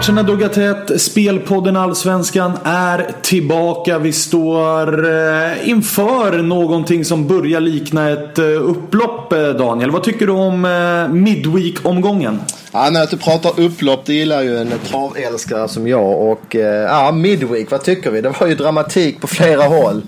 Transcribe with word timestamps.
Matcherna 0.00 0.22
duggar 0.22 0.48
tätt. 0.48 1.00
Spelpodden 1.00 1.76
Allsvenskan 1.76 2.52
är 2.64 3.10
tillbaka. 3.22 3.98
Vi 3.98 4.12
står 4.12 5.04
eh, 5.04 5.68
inför 5.68 6.42
någonting 6.42 7.04
som 7.04 7.26
börjar 7.26 7.60
likna 7.60 8.10
ett 8.10 8.38
eh, 8.38 8.44
upplopp, 8.44 9.32
eh, 9.32 9.48
Daniel. 9.48 9.90
Vad 9.90 10.02
tycker 10.02 10.26
du 10.26 10.32
om 10.32 10.62
Midweek-omgången? 11.10 12.40
Ja, 12.72 12.90
när 12.90 13.06
du 13.06 13.16
pratar 13.16 13.60
upplopp, 13.60 14.06
det 14.06 14.14
gillar 14.14 14.42
ju 14.42 14.58
en 14.58 14.72
travälskare 14.86 15.68
som 15.68 15.88
jag. 15.88 16.30
Och 16.30 16.54
ja, 16.88 17.12
Midweek, 17.12 17.70
vad 17.70 17.82
tycker 17.82 18.10
vi? 18.10 18.20
Det 18.20 18.34
var 18.40 18.46
ju 18.46 18.54
dramatik 18.54 19.20
på 19.20 19.26
flera 19.26 19.62
håll. 19.62 20.02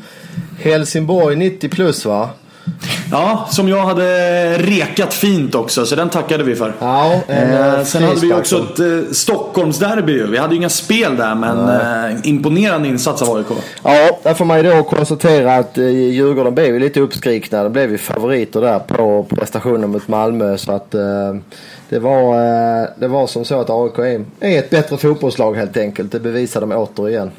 Helsingborg 0.58 1.36
90 1.36 1.68
plus 1.68 2.04
va? 2.04 2.30
Ja, 3.12 3.46
som 3.50 3.68
jag 3.68 3.84
hade 3.86 4.58
rekat 4.58 5.14
fint 5.14 5.54
också, 5.54 5.86
så 5.86 5.96
den 5.96 6.10
tackade 6.10 6.44
vi 6.44 6.54
för. 6.54 6.72
Ja, 6.78 7.20
eh, 7.28 7.82
sen 7.84 8.02
hade 8.02 8.20
vi 8.20 8.32
också 8.32 8.56
ett 8.56 8.78
eh, 8.78 9.12
Stockholmsderby. 9.12 10.22
Vi 10.22 10.38
hade 10.38 10.54
ju 10.54 10.58
inga 10.58 10.68
spel 10.68 11.16
där, 11.16 11.34
men 11.34 11.68
eh, 11.68 12.18
imponerande 12.24 12.88
insats 12.88 13.22
av 13.22 13.36
AIK. 13.36 13.46
Ja, 13.82 14.18
där 14.22 14.34
får 14.34 14.44
man 14.44 14.56
ju 14.56 14.70
då 14.70 14.82
konstatera 14.82 15.54
att 15.54 15.78
eh, 15.78 15.88
Djurgården 15.88 16.54
blev 16.54 16.78
lite 16.78 17.00
uppskrikna. 17.00 17.62
De 17.62 17.72
blev 17.72 17.90
ju 17.90 17.98
favoriter 17.98 18.60
där 18.60 18.78
på 18.78 19.26
prestationen 19.30 19.90
mot 19.90 20.08
Malmö. 20.08 20.58
Så 20.58 20.72
att 20.72 20.94
eh, 20.94 21.34
det, 21.88 21.98
var, 21.98 22.34
eh, 22.34 22.88
det 22.96 23.08
var 23.08 23.26
som 23.26 23.44
så 23.44 23.60
att 23.60 23.70
AIK 23.70 23.98
är, 23.98 24.58
ett 24.58 24.70
bättre 24.70 24.96
fotbollslag 24.96 25.54
helt 25.54 25.76
enkelt. 25.76 26.12
Det 26.12 26.20
bevisar 26.20 26.60
de 26.60 26.72
återigen. 26.72 27.30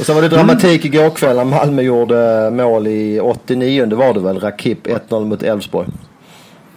Och 0.00 0.06
så 0.06 0.14
var 0.14 0.22
det 0.22 0.28
dramatik 0.28 0.84
mm. 0.84 0.94
igår 0.94 1.10
kväll 1.10 1.36
när 1.36 1.44
Malmö 1.44 1.82
gjorde 1.82 2.50
mål 2.50 2.86
i 2.86 3.20
89 3.20 3.86
det 3.86 3.96
var 3.96 4.14
det 4.14 4.20
väl, 4.20 4.40
Rakip 4.40 4.86
1-0 4.86 5.24
mot 5.24 5.42
Elfsborg. 5.42 5.88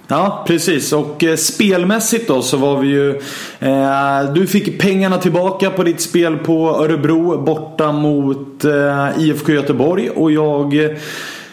Ja, 0.07 0.43
precis. 0.47 0.93
Och 0.93 1.23
eh, 1.23 1.35
spelmässigt 1.35 2.27
då 2.27 2.41
så 2.41 2.57
var 2.57 2.77
vi 2.77 2.87
ju... 2.87 3.09
Eh, 3.59 4.33
du 4.33 4.47
fick 4.47 4.81
pengarna 4.81 5.17
tillbaka 5.17 5.69
på 5.69 5.83
ditt 5.83 6.01
spel 6.01 6.37
på 6.37 6.69
Örebro 6.69 7.43
borta 7.43 7.91
mot 7.91 8.65
eh, 8.65 9.09
IFK 9.19 9.51
Göteborg. 9.51 10.09
Och 10.09 10.31
jag 10.31 10.97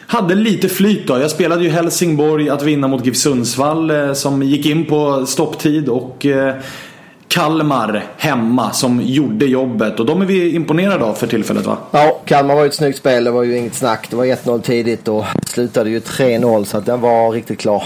hade 0.07 0.35
lite 0.35 0.69
flyt 0.69 1.07
då. 1.07 1.19
Jag 1.19 1.31
spelade 1.31 1.63
ju 1.63 1.71
Helsingborg 1.71 2.51
att 2.51 2.63
vinna 2.63 2.89
mot 2.89 3.07
GIF 3.07 3.17
Sundsvall 3.17 3.91
eh, 3.91 4.13
som 4.13 4.43
gick 4.43 4.67
in 4.67 4.85
på 4.85 5.27
stopptid. 5.27 5.89
Och 5.89 6.27
eh, 6.27 6.55
Kalmar 7.31 8.05
hemma 8.17 8.73
som 8.73 9.01
gjorde 9.03 9.47
jobbet 9.47 10.01
och 10.01 10.07
de 10.07 10.23
är 10.23 10.27
vi 10.27 10.55
imponerade 10.55 11.05
av 11.05 11.15
för 11.15 11.27
tillfället 11.27 11.67
va? 11.67 11.77
Ja, 11.91 12.21
Kalmar 12.25 12.55
var 12.55 12.63
ju 12.63 12.69
ett 12.69 12.75
snyggt 12.75 12.99
spel. 12.99 13.25
Det 13.25 13.31
var 13.31 13.43
ju 13.43 13.59
inget 13.59 13.75
snack. 13.75 14.07
Det 14.11 14.17
var 14.17 14.25
1-0 14.25 14.61
tidigt 14.61 15.09
och 15.09 15.25
slutade 15.47 15.91
ju 15.91 16.01
3-0 16.01 16.65
så 16.65 16.77
att 16.79 16.87
den 16.87 17.01
var 17.01 17.33
riktigt 17.33 17.59
klar. 17.59 17.85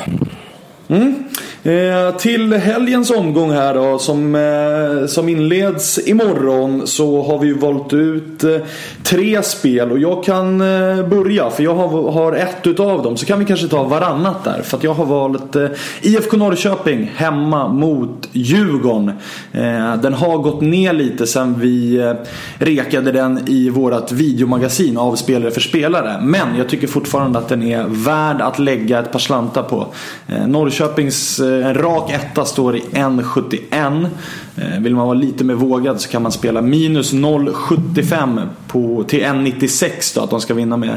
Mm. 0.88 1.24
Eh, 1.64 2.16
till 2.16 2.52
helgens 2.52 3.10
omgång 3.10 3.52
här 3.52 3.74
då 3.74 3.98
som, 3.98 4.34
eh, 4.34 5.06
som 5.06 5.28
inleds 5.28 6.08
imorgon 6.08 6.86
så 6.86 7.22
har 7.22 7.38
vi 7.38 7.52
valt 7.52 7.92
ut 7.92 8.44
eh, 8.44 8.56
tre 9.02 9.42
spel 9.42 9.92
och 9.92 9.98
jag 9.98 10.24
kan 10.24 10.60
eh, 10.60 11.08
börja 11.08 11.50
för 11.50 11.62
jag 11.62 11.74
har, 11.74 12.12
har 12.12 12.32
ett 12.32 12.66
utav 12.66 13.02
dem 13.02 13.16
så 13.16 13.26
kan 13.26 13.38
vi 13.38 13.44
kanske 13.44 13.68
ta 13.68 13.84
varannat 13.84 14.44
där 14.44 14.62
för 14.62 14.76
att 14.76 14.84
jag 14.84 14.94
har 14.94 15.04
valt 15.04 15.56
eh, 15.56 15.66
IFK 16.02 16.36
Norrköping 16.36 17.12
hemma 17.14 17.68
mot 17.68 18.28
Djurgården. 18.32 19.08
Eh, 19.52 19.96
den 19.96 20.14
har 20.14 20.38
gått 20.38 20.60
ner 20.60 20.92
lite 20.92 21.26
sen 21.26 21.60
vi 21.60 21.96
eh, 21.96 22.12
rekade 22.58 23.12
den 23.12 23.40
i 23.46 23.70
vårat 23.70 24.12
videomagasin 24.12 24.96
av 24.96 25.16
spelare 25.16 25.50
för 25.50 25.60
spelare 25.60 26.20
men 26.22 26.56
jag 26.58 26.68
tycker 26.68 26.86
fortfarande 26.86 27.38
att 27.38 27.48
den 27.48 27.62
är 27.62 27.84
värd 27.88 28.40
att 28.40 28.58
lägga 28.58 28.98
ett 28.98 29.12
par 29.12 29.18
slantar 29.18 29.62
på. 29.62 29.86
Eh, 30.28 30.46
Norrköpings 30.46 31.23
Eh, 31.40 31.66
en 31.66 31.74
rak 31.74 32.10
etta 32.10 32.44
står 32.44 32.76
i 32.76 32.80
1,71. 32.80 34.08
Eh, 34.56 34.80
vill 34.80 34.94
man 34.94 35.06
vara 35.06 35.18
lite 35.18 35.44
mer 35.44 35.54
vågad 35.54 36.00
så 36.00 36.08
kan 36.08 36.22
man 36.22 36.32
spela 36.32 36.62
minus 36.62 37.12
0,75 37.12 38.48
på, 38.66 39.04
till 39.08 39.22
1,96 39.22 40.14
då. 40.14 40.20
Att 40.20 40.30
de 40.30 40.40
ska 40.40 40.54
vinna 40.54 40.76
med 40.76 40.96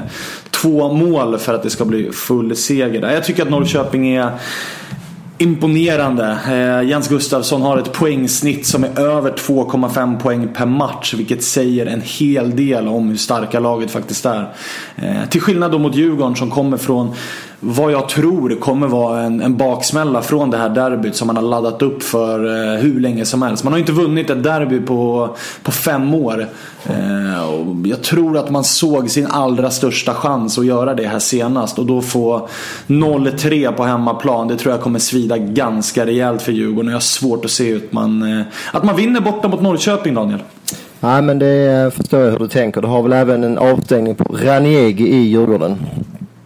två 0.51 0.93
mål 0.93 1.37
för 1.37 1.53
att 1.53 1.63
det 1.63 1.69
ska 1.69 1.85
bli 1.85 2.11
full 2.11 2.55
seger. 2.55 3.11
Jag 3.11 3.23
tycker 3.23 3.43
att 3.43 3.49
Norrköping 3.49 4.15
är 4.15 4.31
Imponerande. 5.39 6.37
Eh, 6.47 6.89
Jens 6.89 7.07
Gustafsson 7.07 7.61
har 7.61 7.77
ett 7.77 7.93
poängsnitt 7.93 8.65
som 8.65 8.83
är 8.83 8.99
över 8.99 9.31
2,5 9.31 10.19
poäng 10.19 10.47
per 10.53 10.65
match. 10.65 11.13
Vilket 11.13 11.43
säger 11.43 11.85
en 11.85 12.01
hel 12.01 12.55
del 12.55 12.87
om 12.87 13.09
hur 13.09 13.17
starka 13.17 13.59
laget 13.59 13.91
faktiskt 13.91 14.25
är. 14.25 14.53
Eh, 14.95 15.29
till 15.29 15.41
skillnad 15.41 15.71
då 15.71 15.79
mot 15.79 15.95
Djurgården 15.95 16.35
som 16.35 16.51
kommer 16.51 16.77
från 16.77 17.13
vad 17.59 17.91
jag 17.91 18.09
tror 18.09 18.59
kommer 18.59 18.87
vara 18.87 19.21
en, 19.21 19.41
en 19.41 19.57
baksmälla 19.57 20.21
från 20.21 20.51
det 20.51 20.57
här 20.57 20.69
derbyt 20.69 21.15
som 21.15 21.27
man 21.27 21.35
har 21.35 21.43
laddat 21.43 21.81
upp 21.81 22.03
för 22.03 22.45
eh, 22.45 22.79
hur 22.79 22.99
länge 22.99 23.25
som 23.25 23.41
helst. 23.41 23.63
Man 23.63 23.73
har 23.73 23.79
inte 23.79 23.91
vunnit 23.91 24.29
ett 24.29 24.43
derby 24.43 24.79
på, 24.79 25.29
på 25.63 25.71
fem 25.71 26.13
år. 26.13 26.47
Eh, 26.85 27.49
och 27.49 27.87
jag 27.87 28.03
tror 28.03 28.37
att 28.37 28.49
man 28.49 28.63
såg 28.63 29.09
sin 29.09 29.27
allra 29.27 29.71
största 29.71 30.13
chans 30.13 30.57
att 30.57 30.65
göra 30.65 30.93
det 30.93 31.07
här 31.07 31.19
senast 31.19 31.79
och 31.79 31.85
då 31.85 32.01
få 32.01 32.49
0-3 32.87 33.71
på 33.71 33.83
hemmaplan. 33.83 34.47
Det 34.47 34.57
tror 34.57 34.73
jag 34.73 34.81
kommer 34.81 34.99
svida 34.99 35.37
ganska 35.37 36.05
rejält 36.05 36.41
för 36.41 36.51
Djurgården. 36.51 36.87
Och 36.87 36.91
Jag 36.91 36.95
har 36.95 37.01
svårt 37.01 37.45
att 37.45 37.51
se 37.51 37.69
ut 37.69 37.93
man, 37.93 38.39
eh, 38.39 38.45
att 38.71 38.83
man 38.83 38.95
vinner 38.95 39.21
borta 39.21 39.47
mot 39.47 39.61
Norrköping 39.61 40.13
Daniel. 40.13 40.39
Nej 40.99 41.21
men 41.21 41.39
det 41.39 41.93
förstår 41.95 42.19
jag 42.19 42.31
hur 42.31 42.39
du 42.39 42.47
tänker. 42.47 42.81
Du 42.81 42.87
har 42.87 43.03
väl 43.03 43.13
även 43.13 43.43
en 43.43 43.57
avstängning 43.57 44.15
på 44.15 44.23
Raniegi 44.23 45.07
i 45.07 45.17
Djurgården. 45.17 45.77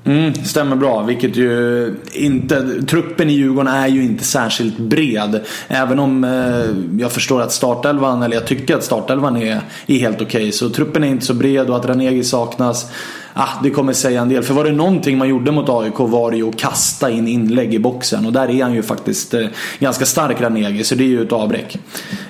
Mm, 0.03 0.34
stämmer 0.34 0.75
bra, 0.75 1.03
vilket 1.03 1.35
ju 1.35 1.95
inte... 2.13 2.81
Truppen 2.81 3.29
i 3.29 3.34
Djurgården 3.34 3.73
är 3.73 3.88
ju 3.88 4.03
inte 4.03 4.23
särskilt 4.23 4.78
bred. 4.78 5.41
Även 5.67 6.00
om 6.00 6.23
eh, 6.23 7.01
jag 7.01 7.12
förstår 7.12 7.41
att 7.41 7.51
startelvan, 7.51 8.23
eller 8.23 8.35
jag 8.35 8.47
tycker 8.47 8.75
att 8.75 8.84
startelvan 8.84 9.38
är, 9.38 9.62
är 9.88 10.00
helt 10.00 10.22
okej. 10.22 10.25
Okay, 10.25 10.51
så 10.51 10.69
truppen 10.69 11.03
är 11.03 11.07
inte 11.07 11.25
så 11.25 11.34
bred 11.34 11.69
och 11.69 11.75
att 11.75 11.85
Ranegi 11.85 12.23
saknas 12.23 12.91
ah, 13.34 13.50
det 13.64 13.69
kommer 13.69 13.94
säga 13.94 14.22
en 14.22 14.30
del. 14.30 14.44
För 14.44 14.53
var 14.53 14.64
det 14.64 14.72
någonting 14.72 15.18
man 15.18 15.30
gjorde 15.30 15.52
mot 15.52 15.69
AIK 15.69 16.00
var 16.00 16.31
det 16.31 16.38
ju 16.38 16.50
att 16.50 16.58
kasta 16.58 17.09
in 17.09 17.28
inlägg 17.28 17.74
i 17.74 17.80
boxen. 17.80 18.25
Och 18.25 18.34
där 18.34 18.50
är 18.50 18.64
han 18.64 18.74
ju 18.74 18.84
faktiskt 18.84 19.34
eh, 19.34 19.47
ganska 19.80 20.06
stark 20.06 20.42
Ranegi, 20.42 20.84
så 20.84 20.96
det 20.96 21.03
är 21.03 21.08
ju 21.08 21.22
ett 21.24 21.31
avbräck. 21.31 21.78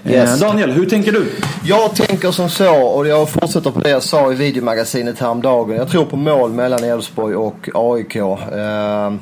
Eh, 0.04 0.12
yes. 0.12 0.40
Daniel, 0.40 0.72
hur 0.72 0.86
tänker 0.86 1.12
du? 1.12 1.32
Jag 1.64 1.96
tänker 1.96 2.32
som 2.32 2.50
så, 2.50 2.76
och 2.76 3.08
jag 3.08 3.30
fortsätter 3.30 3.72
på 3.72 3.80
det 3.80 3.90
jag 3.90 4.04
sa 4.04 4.32
i 4.32 4.36
videomagasinet 4.36 5.20
häromdagen. 5.20 5.76
Jag 5.76 5.90
tror 5.90 6.06
på 6.06 6.18
mål 6.18 6.52
mellan 6.52 6.84
Elfsborg 6.84 7.36
och 7.36 7.70
AIK. 7.74 8.16
Eh, 8.16 9.14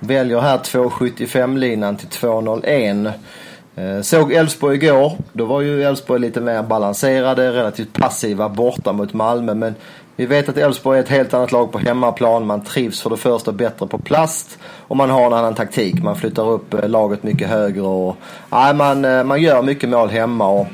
väljer 0.00 0.40
här 0.40 0.58
2,75-linan 0.58 1.96
till 1.96 2.08
2,01. 2.08 3.12
Eh, 3.76 4.00
såg 4.02 4.32
Elfsborg 4.32 4.76
igår. 4.76 5.12
Då 5.32 5.44
var 5.44 5.60
ju 5.60 5.82
Elfsborg 5.82 6.20
lite 6.20 6.40
mer 6.40 6.62
balanserade, 6.62 7.52
relativt 7.52 7.92
passiva 7.92 8.48
borta 8.48 8.92
mot 8.92 9.12
Malmö. 9.12 9.54
Men 9.54 9.74
vi 10.16 10.26
vet 10.26 10.48
att 10.48 10.56
Elfsborg 10.56 10.98
är 10.98 11.02
ett 11.02 11.08
helt 11.08 11.34
annat 11.34 11.52
lag 11.52 11.72
på 11.72 11.78
hemmaplan. 11.78 12.46
Man 12.46 12.64
trivs 12.64 13.00
för 13.00 13.10
det 13.10 13.16
första 13.16 13.52
bättre 13.52 13.86
på 13.86 13.98
plast 13.98 14.58
och 14.64 14.96
man 14.96 15.10
har 15.10 15.26
en 15.26 15.32
annan 15.32 15.54
taktik. 15.54 16.02
Man 16.02 16.16
flyttar 16.16 16.50
upp 16.50 16.74
eh, 16.74 16.88
laget 16.88 17.22
mycket 17.22 17.48
högre 17.48 17.82
och 17.82 18.16
nej, 18.50 18.74
man, 18.74 19.04
eh, 19.04 19.24
man 19.24 19.42
gör 19.42 19.62
mycket 19.62 19.88
mål 19.88 20.08
hemma. 20.08 20.48
Och 20.48 20.66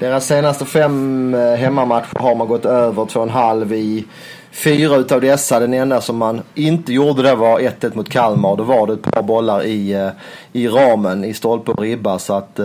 deras 0.00 0.26
senaste 0.26 0.64
fem 0.64 1.34
eh, 1.34 1.54
hemmamatcher 1.54 2.18
har 2.18 2.34
man 2.34 2.48
gått 2.48 2.64
över 2.64 3.04
2,5 3.04 3.74
i 3.74 4.04
fyra 4.50 4.96
utav 4.96 5.20
dessa. 5.20 5.60
Den 5.60 5.74
enda 5.74 6.00
som 6.00 6.16
man 6.16 6.42
inte 6.54 6.92
gjorde 6.92 7.22
det 7.22 7.34
var 7.34 7.60
1-1 7.60 7.96
mot 7.96 8.10
Kalmar. 8.10 8.56
Då 8.56 8.62
var 8.62 8.86
det 8.86 8.92
ett 8.92 9.02
par 9.02 9.22
bollar 9.22 9.64
i, 9.64 10.10
i 10.52 10.68
ramen, 10.68 11.24
i 11.24 11.34
stolpe 11.34 11.70
och 11.70 11.80
ribba. 11.80 12.18
Så 12.18 12.34
att 12.34 12.60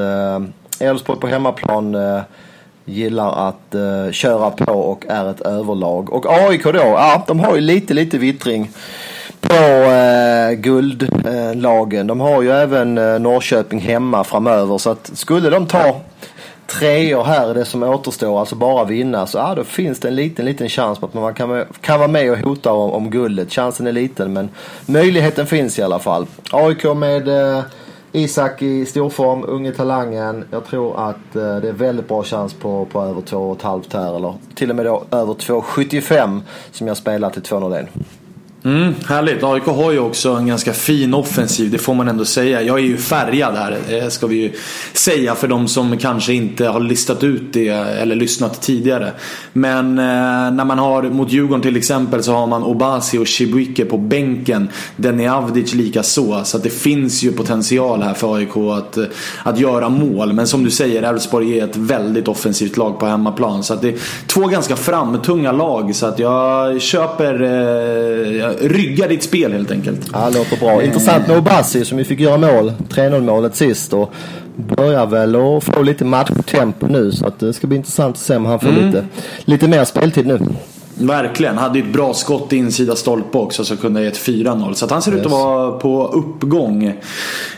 Elfsborg 0.80 1.20
på 1.20 1.28
hemmaplan 1.28 1.96
gillar 2.86 3.50
att 3.50 3.76
eh, 3.76 4.12
köra 4.12 4.50
på 4.50 4.74
och 4.74 5.06
är 5.10 5.30
ett 5.30 5.42
överlag. 5.42 6.14
Och 6.14 6.26
AIK 6.26 6.64
då, 6.64 6.72
ja 6.74 7.24
de 7.28 7.40
har 7.40 7.56
ju 7.56 7.62
lite, 7.62 7.94
lite 7.94 8.18
vittring 8.18 8.70
på 9.42 9.56
eh, 9.92 10.52
guldlagen. 10.52 12.00
Eh, 12.02 12.06
de 12.06 12.20
har 12.20 12.42
ju 12.42 12.52
även 12.52 12.98
eh, 12.98 13.20
Norrköping 13.20 13.80
hemma 13.80 14.24
framöver 14.24 14.78
så 14.78 14.90
att 14.90 15.12
skulle 15.14 15.50
de 15.50 15.68
ta 15.68 16.02
treor 16.68 17.24
här 17.24 17.54
det 17.54 17.66
som 17.66 17.84
återstår, 17.84 18.40
alltså 18.40 18.56
bara 18.56 18.86
vinna, 18.86 19.28
så 19.28 19.38
ja, 19.38 19.56
då 19.56 19.64
finns 19.64 20.00
det 20.00 20.08
en 20.08 20.16
liten, 20.16 20.46
liten 20.46 20.70
chans 20.70 21.00
på 21.00 21.06
att 21.06 21.14
man 21.14 21.34
kan, 21.34 21.66
kan 21.82 22.00
vara 22.00 22.08
med 22.08 22.32
och 22.32 22.38
hota 22.38 22.72
om, 22.72 22.92
om 22.92 23.10
guldet. 23.10 23.54
Chansen 23.54 23.88
är 23.88 23.92
liten 23.92 24.34
men 24.34 24.50
möjligheten 24.86 25.48
finns 25.48 25.80
i 25.80 25.82
alla 25.82 26.00
fall. 26.00 26.28
AIK 26.52 26.84
med 26.84 27.28
eh, 27.28 27.64
Isak 28.16 28.62
i 28.62 28.86
storform, 28.86 29.44
unge 29.48 29.72
talangen. 29.72 30.46
Jag 30.52 30.66
tror 30.66 31.10
att 31.10 31.36
eh, 31.36 31.56
det 31.56 31.70
är 31.70 31.74
väldigt 31.74 32.08
bra 32.08 32.24
chans 32.24 32.54
på, 32.54 32.86
på 32.86 33.02
över 33.02 33.22
2,5 33.22 33.98
här. 33.98 34.16
Eller 34.16 34.34
till 34.56 34.70
och 34.70 34.76
med 34.76 34.86
då 34.86 35.04
över 35.12 35.34
2,75 35.34 36.42
som 36.72 36.88
jag 36.88 36.98
spelar 36.98 37.30
till 37.30 37.42
2,01. 37.42 37.88
Mm, 38.66 38.94
härligt. 39.06 39.44
AIK 39.44 39.64
har 39.64 39.92
ju 39.92 40.00
också 40.00 40.30
en 40.30 40.48
ganska 40.48 40.74
fin 40.74 41.14
offensiv, 41.14 41.72
det 41.72 41.78
får 41.78 41.94
man 41.94 42.08
ändå 42.08 42.26
säga. 42.26 42.62
Jag 42.62 42.80
är 42.80 42.84
ju 42.84 42.98
färgad 42.98 43.56
här, 43.56 43.78
eh, 43.90 44.08
ska 44.08 44.28
vi 44.28 44.36
ju 44.36 44.52
säga 44.94 45.36
för 45.36 45.48
de 45.48 45.68
som 45.68 45.98
kanske 45.98 46.34
inte 46.34 46.68
har 46.68 46.80
listat 46.80 47.24
ut 47.24 47.54
det 47.54 47.68
eller 47.68 48.16
lyssnat 48.16 48.62
tidigare. 48.62 49.12
Men 49.54 50.00
eh, 50.00 50.04
när 50.54 50.66
man 50.66 50.80
har 50.80 51.04
mot 51.04 51.32
Djurgården 51.32 51.62
till 51.62 51.78
exempel 51.78 52.24
så 52.24 52.34
har 52.34 52.48
man 52.48 52.64
Obasi 52.64 53.18
och 53.18 53.28
Chibuike 53.28 53.86
på 53.86 53.98
bänken. 53.98 54.70
Deni 54.96 55.28
Avdic 55.28 55.74
lika 55.74 56.04
så. 56.04 56.42
Så 56.44 56.58
att 56.58 56.64
det 56.64 56.70
finns 56.70 57.24
ju 57.24 57.32
potential 57.32 58.02
här 58.02 58.14
för 58.14 58.36
AIK 58.36 58.58
att, 58.58 58.98
eh, 58.98 59.06
att 59.44 59.60
göra 59.60 59.90
mål. 59.90 60.34
Men 60.34 60.48
som 60.48 60.64
du 60.64 60.72
säger, 60.72 61.04
Elfsborg 61.04 61.60
är 61.60 61.64
ett 61.64 61.78
väldigt 61.78 62.28
offensivt 62.28 62.78
lag 62.78 63.00
på 63.00 63.06
hemmaplan. 63.06 63.64
Så 63.64 63.74
att 63.74 63.82
det 63.82 63.90
är 63.90 63.96
två 64.28 64.42
ganska 64.42 64.76
framtunga 64.76 65.52
lag. 65.52 65.96
Så 65.96 66.06
att 66.06 66.20
jag 66.20 66.82
köper 66.82 67.42
eh, 67.42 68.53
rygga 68.62 69.08
ditt 69.08 69.24
spel 69.24 69.52
helt 69.52 69.72
enkelt. 69.72 70.00
Ja, 70.14 70.30
det 70.30 70.38
låter 70.38 70.58
bra. 70.58 70.84
Intressant 70.84 71.28
med 71.28 71.38
Obasi 71.38 71.86
som 71.86 71.98
vi 71.98 72.04
fick 72.04 72.20
göra 72.20 72.38
mål, 72.38 72.74
3-0 72.90 73.22
målet 73.22 73.56
sist. 73.56 73.94
Och 73.94 74.14
börjar 74.56 75.06
väl 75.06 75.36
att 75.36 75.64
få 75.64 75.82
lite 75.82 76.06
matchtempo 76.06 76.88
nu 76.88 77.12
så 77.12 77.28
att 77.28 77.40
det 77.40 77.54
ska 77.54 77.68
bli 77.68 77.78
intressant 77.78 78.16
att 78.16 78.22
se 78.22 78.36
om 78.36 78.46
han 78.46 78.60
får 78.60 78.70
mm. 78.70 78.86
lite, 78.86 79.06
lite 79.46 79.68
mer 79.68 79.86
speltid 79.86 80.28
nu. 80.28 80.40
Verkligen. 80.96 81.58
Hade 81.58 81.80
ju 81.80 81.86
ett 81.86 81.94
bra 81.94 82.14
skott 82.14 82.54
i 82.54 82.58
insida 82.58 82.96
stolpe 82.96 83.38
också 83.38 83.66
så 83.66 83.78
kunde 83.78 84.00
ha 84.00 84.06
gett 84.06 84.28
4-0. 84.28 84.74
Så 84.74 84.88
han 84.90 85.02
ser 85.02 85.12
yes. 85.12 85.20
ut 85.20 85.26
att 85.26 85.32
vara 85.32 85.72
på 85.72 86.08
uppgång. 86.08 86.94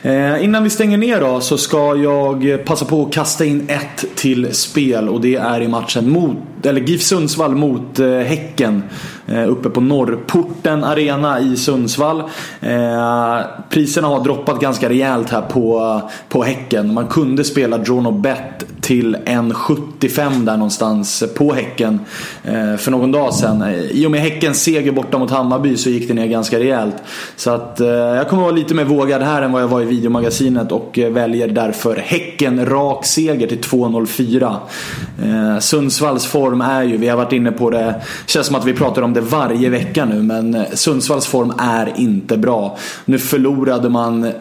Eh, 0.02 0.44
innan 0.44 0.64
vi 0.64 0.70
stänger 0.70 0.98
ner 0.98 1.22
då 1.22 1.40
så 1.40 1.58
ska 1.58 1.96
jag 1.96 2.66
passa 2.66 2.86
på 2.86 3.04
att 3.04 3.14
kasta 3.14 3.46
in 3.46 3.70
ett 3.70 4.06
till 4.16 4.54
spel 4.54 5.10
och 5.10 5.22
det 5.22 5.36
är 5.36 5.62
i 5.62 5.68
matchen 5.68 6.10
mot, 6.10 6.38
eller 6.64 6.82
GIF 6.82 7.02
Sundsvall 7.02 7.56
mot 7.56 8.00
eh, 8.00 8.08
Häcken. 8.08 8.84
Eh, 9.28 9.50
uppe 9.52 9.70
på 9.70 9.82
Norrporten 9.82 10.84
Arena 10.84 11.40
i 11.40 11.58
Sundsvall. 11.58 12.20
Eh, 12.60 13.40
priserna 13.70 14.08
har 14.08 14.24
droppat 14.24 14.62
ganska 14.62 14.90
rejält 14.90 15.30
här 15.30 15.42
på, 15.42 16.02
på 16.30 16.44
Häcken. 16.44 16.94
Man 16.94 17.08
kunde 17.08 17.44
spela 17.44 17.78
drawn 17.78 18.06
och 18.06 18.14
bet 18.14 18.66
till 18.86 19.16
1,75 19.16 20.46
där 20.46 20.58
någonstans 20.58 21.24
på 21.36 21.54
Häcken 21.54 22.00
eh, 22.44 22.76
för 22.76 22.92
någon 22.92 23.12
dag 23.12 23.34
sedan. 23.34 23.64
I 23.92 24.08
och 24.08 24.12
med 24.12 24.22
Häckens 24.22 24.64
seger 24.64 24.92
borta 24.92 25.18
mot 25.18 25.32
Hammarby 25.32 25.78
så 25.78 25.90
gick 25.90 26.08
det 26.08 26.14
ner 26.14 26.28
ganska 26.28 26.60
rejält. 26.60 26.96
Så 27.36 27.52
att 27.52 27.80
eh, 27.80 27.88
jag 27.88 28.30
kommer 28.30 28.44
vara 28.44 28.52
lite 28.52 28.74
mer 28.74 28.84
vågad 28.84 29.22
här 29.22 29.42
än 29.42 29.52
vad 29.52 29.62
jag 29.62 29.68
var 29.68 29.82
i 29.82 29.86
videomagasinet 29.86 30.72
och 30.72 31.00
eh, 31.00 31.12
väljer 31.12 31.48
därför 31.48 31.96
Häcken 31.96 32.66
rak 32.66 33.06
seger 33.06 33.48
till 33.48 33.60
2,04. 33.60 35.60
Sundsvalls 35.60 36.26
form 36.26 36.62
är 36.62 36.84
ju, 36.84 36.98
vi 36.98 37.08
har 37.08 37.18
varit 37.18 37.34
inne 37.34 37.52
på 37.52 37.70
det, 37.70 38.02
känns 38.26 38.48
som 38.48 38.56
att 38.56 38.66
vi 38.66 38.74
pratar 38.74 39.02
om 39.02 39.14
det 39.14 39.22
varje 39.22 39.70
vecka 39.70 40.06
nu 40.06 40.24
men 40.24 40.66
Sundsvalls 40.74 41.28
form 41.28 41.54
är 41.58 41.94
inte 41.98 42.38
bra. 42.38 42.78
Nu 43.06 43.20
förlorade 43.20 43.90
man 43.90 44.32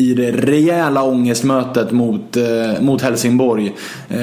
i 0.00 0.14
det 0.14 0.30
rejäla 0.32 1.02
ångestmötet 1.02 1.92
mot, 1.92 2.36
eh, 2.36 2.80
mot 2.80 3.02
Helsingborg. 3.02 3.74
Eh, 4.08 4.18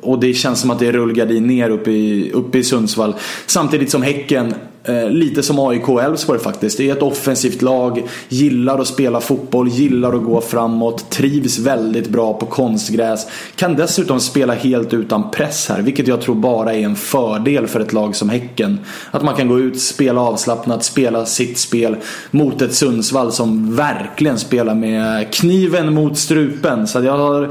och 0.00 0.20
det 0.20 0.34
känns 0.34 0.60
som 0.60 0.70
att 0.70 0.78
det 0.78 0.86
är 0.86 0.92
rullgardin 0.92 1.46
ner 1.46 1.70
uppe 1.70 1.90
i, 1.90 2.30
uppe 2.32 2.58
i 2.58 2.64
Sundsvall. 2.64 3.14
Samtidigt 3.46 3.90
som 3.90 4.02
Häcken 4.02 4.54
Eh, 4.84 5.10
lite 5.10 5.42
som 5.42 5.58
AIK 5.58 5.88
och 5.88 6.02
Elfsborg 6.02 6.40
faktiskt. 6.40 6.78
Det 6.78 6.90
är 6.90 6.96
ett 6.96 7.02
offensivt 7.02 7.62
lag, 7.62 8.08
gillar 8.28 8.78
att 8.78 8.86
spela 8.86 9.20
fotboll, 9.20 9.68
gillar 9.68 10.12
att 10.12 10.24
gå 10.24 10.40
framåt, 10.40 11.10
trivs 11.10 11.58
väldigt 11.58 12.08
bra 12.08 12.34
på 12.34 12.46
konstgräs. 12.46 13.26
Kan 13.56 13.76
dessutom 13.76 14.20
spela 14.20 14.54
helt 14.54 14.94
utan 14.94 15.30
press 15.30 15.68
här, 15.68 15.82
vilket 15.82 16.08
jag 16.08 16.20
tror 16.20 16.34
bara 16.34 16.74
är 16.74 16.80
en 16.80 16.96
fördel 16.96 17.66
för 17.66 17.80
ett 17.80 17.92
lag 17.92 18.16
som 18.16 18.28
Häcken. 18.28 18.78
Att 19.10 19.22
man 19.22 19.34
kan 19.34 19.48
gå 19.48 19.58
ut, 19.58 19.80
spela 19.80 20.20
avslappnat, 20.20 20.84
spela 20.84 21.26
sitt 21.26 21.58
spel 21.58 21.96
mot 22.30 22.62
ett 22.62 22.74
Sundsvall 22.74 23.32
som 23.32 23.76
verkligen 23.76 24.38
spelar 24.38 24.74
med 24.74 25.34
kniven 25.34 25.94
mot 25.94 26.18
strupen. 26.18 26.86
Så 26.86 27.00
jag 27.02 27.18
har 27.18 27.48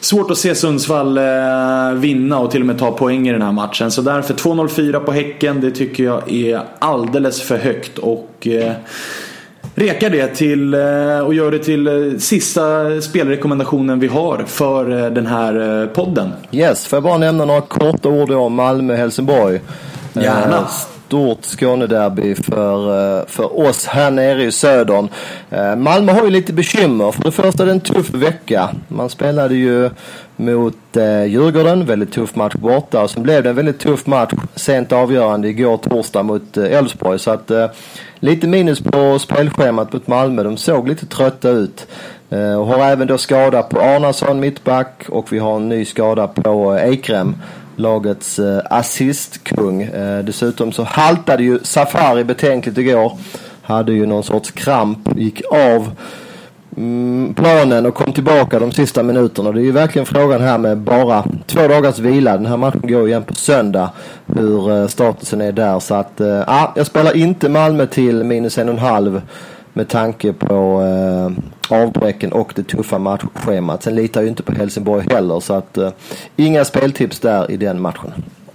svårt 0.00 0.30
att 0.30 0.38
se 0.38 0.54
Sundsvall 0.54 1.18
eh, 1.18 1.92
vinna 1.94 2.38
och 2.38 2.50
till 2.50 2.60
och 2.60 2.66
med 2.66 2.78
ta 2.78 2.90
poäng 2.90 3.28
i 3.28 3.32
den 3.32 3.42
här 3.42 3.52
matchen. 3.52 3.90
Så 3.90 4.02
därför 4.02 4.34
2-0-4 4.34 5.00
på 5.00 5.12
Häcken, 5.12 5.60
det 5.60 5.70
tycker 5.70 6.04
jag 6.04 6.32
är 6.32 6.61
alldeles 6.78 7.42
för 7.42 7.56
högt 7.56 7.98
och 7.98 8.46
eh, 8.46 8.72
rekar 9.74 10.10
det 10.10 10.28
till 10.28 10.74
eh, 10.74 11.18
och 11.18 11.34
gör 11.34 11.50
det 11.50 11.58
till 11.58 11.86
eh, 11.86 12.18
sista 12.18 12.60
spelrekommendationen 13.00 14.00
vi 14.00 14.06
har 14.06 14.44
för 14.46 15.10
den 15.10 15.26
här 15.26 15.86
podden. 15.86 16.32
Yes, 16.52 16.86
får 16.86 16.96
jag 16.96 17.02
bara 17.02 17.18
nämna 17.18 17.44
några 17.44 17.60
korta 17.60 18.08
ord 18.08 18.30
om 18.30 18.54
Malmö-Helsingborg. 18.54 19.60
Gärna 20.12 20.68
stort 21.12 21.44
Skånederby 21.44 22.34
för, 22.34 23.18
eh, 23.18 23.26
för 23.26 23.58
oss 23.58 23.86
här 23.86 24.10
nere 24.10 24.44
i 24.44 24.52
södern. 24.52 25.08
Eh, 25.50 25.76
Malmö 25.76 26.12
har 26.12 26.24
ju 26.24 26.30
lite 26.30 26.52
bekymmer. 26.52 27.12
För 27.12 27.24
det 27.24 27.30
första 27.30 27.62
är 27.62 27.66
det 27.66 27.72
en 27.72 27.80
tuff 27.80 28.10
vecka. 28.14 28.70
Man 28.88 29.10
spelade 29.10 29.54
ju 29.54 29.90
mot 30.36 30.96
eh, 30.96 31.24
Djurgården. 31.24 31.84
Väldigt 31.84 32.12
tuff 32.12 32.34
match 32.34 32.54
borta. 32.54 33.02
Och 33.02 33.10
sen 33.10 33.22
blev 33.22 33.42
det 33.42 33.48
en 33.48 33.56
väldigt 33.56 33.78
tuff 33.78 34.06
match 34.06 34.32
sent 34.54 34.92
avgörande 34.92 35.48
igår 35.48 35.76
torsdag 35.76 36.22
mot 36.22 36.56
eh, 36.56 36.78
Elfsborg. 36.78 37.18
Så 37.18 37.30
att 37.30 37.50
lite 38.20 38.46
minus 38.46 38.80
på 38.80 39.18
spelschemat 39.18 39.92
mot 39.92 40.06
Malmö. 40.06 40.42
De 40.42 40.56
såg 40.56 40.88
lite 40.88 41.06
trötta 41.06 41.50
ut. 41.50 41.86
Och 42.58 42.66
har 42.66 42.78
även 42.78 43.06
då 43.06 43.18
skada 43.18 43.62
på 43.62 43.80
Arnason 43.80 44.40
mittback 44.40 45.04
och 45.08 45.32
vi 45.32 45.38
har 45.38 45.56
en 45.56 45.68
ny 45.68 45.84
skada 45.84 46.28
på 46.28 46.72
Eikrem. 46.72 46.92
Ekrem 46.92 47.34
lagets 47.76 48.38
eh, 48.38 48.60
assistkung. 48.70 49.82
Eh, 49.82 50.24
dessutom 50.24 50.72
så 50.72 50.82
haltade 50.82 51.42
ju 51.42 51.58
Safari 51.62 52.24
betänkligt 52.24 52.78
igår. 52.78 53.18
Hade 53.62 53.92
ju 53.92 54.06
någon 54.06 54.22
sorts 54.22 54.50
kramp, 54.50 54.98
gick 55.16 55.42
av 55.50 55.90
mm, 56.76 57.34
planen 57.34 57.86
och 57.86 57.94
kom 57.94 58.12
tillbaka 58.12 58.58
de 58.58 58.72
sista 58.72 59.02
minuterna. 59.02 59.52
Det 59.52 59.60
är 59.60 59.64
ju 59.64 59.72
verkligen 59.72 60.06
frågan 60.06 60.40
här 60.40 60.58
med 60.58 60.78
bara 60.78 61.24
två 61.46 61.68
dagars 61.68 61.98
vila. 61.98 62.36
Den 62.36 62.46
här 62.46 62.56
matchen 62.56 62.80
går 62.82 63.08
igen 63.08 63.22
på 63.22 63.34
söndag. 63.34 63.90
Hur 64.26 64.70
eh, 64.70 64.86
statusen 64.86 65.40
är 65.40 65.52
där. 65.52 65.80
Så 65.80 65.94
att, 65.94 66.20
eh, 66.20 66.26
ja, 66.26 66.72
jag 66.76 66.86
spelar 66.86 67.16
inte 67.16 67.48
Malmö 67.48 67.86
till 67.86 68.24
minus 68.24 68.58
en 68.58 68.68
och 68.68 68.74
en 68.74 68.80
halv 68.80 69.22
med 69.72 69.88
tanke 69.88 70.32
på 70.32 70.82
eh, 70.82 71.44
avbräcken 71.68 72.32
och 72.32 72.52
det 72.56 72.62
tuffa 72.62 72.98
matchschemat. 72.98 73.82
Sen 73.82 73.94
litar 73.94 74.20
jag 74.20 74.24
ju 74.24 74.30
inte 74.30 74.42
på 74.42 74.52
Helsingborg 74.52 75.06
heller 75.10 75.40
så 75.40 75.54
att 75.54 75.78
eh, 75.78 75.90
inga 76.36 76.64
speltips 76.64 77.20
där 77.20 77.50
i 77.50 77.56
den 77.56 77.80
matchen. 77.80 78.12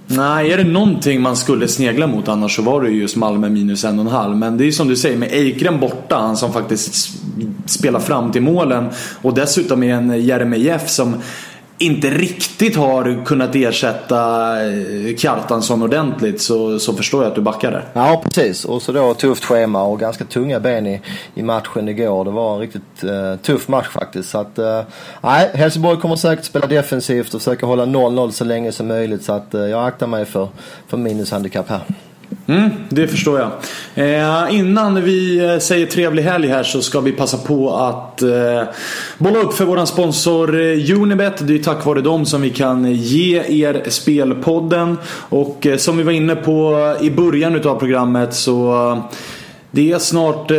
Nej, 0.09 0.51
är 0.51 0.57
det 0.57 0.63
någonting 0.63 1.21
man 1.21 1.36
skulle 1.36 1.68
snegla 1.68 2.07
mot 2.07 2.27
annars 2.27 2.56
så 2.56 2.62
var 2.62 2.81
det 2.81 2.89
just 2.89 3.15
Malmö 3.15 3.50
minus 3.50 3.83
en 3.83 4.00
och 4.00 4.06
en 4.06 4.12
halv. 4.12 4.38
Men 4.38 4.57
det 4.57 4.63
är 4.63 4.65
ju 4.65 4.71
som 4.71 4.88
du 4.88 4.95
säger 4.95 5.18
med 5.18 5.31
Eikrem 5.31 5.80
borta, 5.80 6.15
han 6.15 6.38
som 6.38 6.54
faktiskt 6.54 7.19
spelar 7.65 8.00
fram 8.00 8.31
till 8.31 8.42
målen. 8.42 8.89
Och 9.21 9.33
dessutom 9.33 9.83
är 9.83 9.94
en 9.94 10.25
Jeremejeff 10.25 10.89
som 10.89 11.15
inte 11.78 12.10
riktigt 12.10 12.76
har 12.76 13.26
kunnat 13.26 13.56
ersätta 13.56 14.52
eh, 14.66 15.16
Kjartansson 15.16 15.81
ordentligt 15.84 16.42
så, 16.42 16.80
så 16.80 16.94
förstår 16.94 17.24
jag 17.24 17.30
att 17.30 17.36
du 17.36 17.42
backar 17.42 17.72
där. 17.72 17.86
Ja 17.94 18.22
precis 18.24 18.66
och 18.66 18.81
så 18.81 18.92
då 18.92 19.14
tufft 19.14 19.46
schema 19.46 19.84
och 19.84 20.00
ganska 20.00 20.26
tunga 20.26 20.60
ben 20.60 20.88
i, 20.88 21.02
i 21.36 21.44
matchen 21.44 21.88
igår. 21.88 22.26
Det 22.26 22.31
var 22.31 22.54
en 22.54 22.60
riktigt 22.60 23.04
eh, 23.04 23.36
tuff 23.36 23.68
match 23.68 23.88
faktiskt. 23.88 24.30
Så 24.30 24.38
att, 24.38 24.60
eh, 24.60 24.81
nej, 25.22 25.50
Helsingborg 25.54 26.00
kommer 26.00 26.16
säkert 26.16 26.46
spela 26.46 26.68
defensivt 26.68 27.34
och 27.34 27.42
försöka 27.42 27.66
hålla 27.66 27.86
0-0 27.86 28.31
så 28.31 28.44
länge 28.44 28.72
som 28.72 28.88
möjligt. 28.88 29.24
Så 29.24 29.34
att 29.34 29.54
eh, 29.54 29.62
jag 29.62 29.88
aktar 29.88 30.07
mig 30.07 30.26
för, 30.26 30.48
för 30.88 30.98
minushandikapp 30.98 31.69
här. 31.69 31.81
Mm, 32.47 32.69
det 32.89 33.07
förstår 33.07 33.39
jag. 33.39 33.49
Eh, 33.95 34.56
innan 34.56 35.04
vi 35.04 35.45
eh, 35.45 35.59
säger 35.59 35.85
trevlig 35.85 36.23
helg 36.23 36.47
här 36.47 36.63
så 36.63 36.81
ska 36.81 36.99
vi 36.99 37.11
passa 37.11 37.37
på 37.37 37.75
att 37.75 38.21
eh, 38.21 38.63
bolla 39.18 39.39
upp 39.39 39.54
för 39.54 39.66
våran 39.66 39.87
sponsor 39.87 40.61
eh, 40.61 41.01
Unibet. 41.01 41.47
Det 41.47 41.56
är 41.56 41.63
tack 41.63 41.85
vare 41.85 42.01
dem 42.01 42.25
som 42.25 42.42
vi 42.42 42.49
kan 42.49 42.92
ge 42.94 43.63
er 43.63 43.89
Spelpodden. 43.89 44.97
Och 45.30 45.68
eh, 45.68 45.77
som 45.77 45.97
vi 45.97 46.04
var 46.04 46.11
inne 46.11 46.35
på 46.35 46.95
i 47.01 47.11
början 47.11 47.68
av 47.68 47.80
programmet 47.80 48.33
så 48.33 48.92
eh, 48.92 49.04
det 49.71 49.92
är 49.92 49.99
snart 49.99 50.51
eh, 50.51 50.57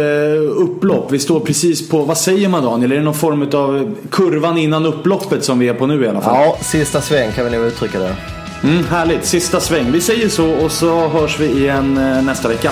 upplopp. 0.57 1.13
Vi 1.13 1.19
står 1.19 1.41
precis 1.41 1.89
på, 1.89 2.03
vad 2.03 2.19
säger 2.19 2.49
man 2.49 2.65
Daniel? 2.65 2.93
Är 2.93 2.97
det 2.97 3.03
någon 3.03 3.15
form 3.15 3.43
av 3.43 3.97
kurvan 4.11 4.59
innan 4.59 4.87
upploppet 4.87 5.45
som 5.45 5.59
vi 5.59 5.69
är 5.69 5.75
på 5.75 5.87
nu 5.87 6.05
i 6.05 6.09
alla 6.09 6.21
fall? 6.21 6.35
Ja, 6.35 6.57
sista 6.61 7.01
sväng 7.01 7.33
kan 7.33 7.45
vi 7.45 7.51
nog 7.51 7.67
uttrycka 7.67 7.99
det. 7.99 8.38
Mm, 8.63 8.85
härligt, 8.85 9.25
sista 9.25 9.61
sväng. 9.61 9.93
Vi 9.93 10.01
säger 10.01 10.29
så 10.29 10.51
och 10.51 10.73
så 10.73 11.09
hörs 11.09 11.41
vi 11.41 11.47
igen 11.47 11.97
eh, 11.97 12.23
nästa 12.23 12.49
vecka. 12.49 12.71